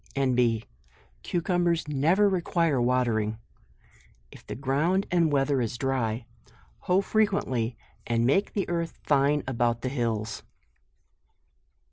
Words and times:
N. 0.15 0.33
B. 0.33 0.65
Cucumbers 1.21 1.87
never 1.87 2.27
require 2.27 2.81
watering; 2.81 3.37
If 4.31 4.43
the 4.43 4.55
ground 4.55 5.05
and 5.11 5.31
weather 5.31 5.61
is 5.61 5.77
dry, 5.77 6.25
hoe 6.79 7.01
fre 7.01 7.21
JUNE. 7.21 7.27
H£ 7.27 7.29
quently 7.43 7.75
and 8.07 8.25
make 8.25 8.53
the 8.53 8.67
earth 8.67 8.97
fine 9.03 9.43
about 9.47 9.81
the 9.81 9.89
hills. 9.89 10.41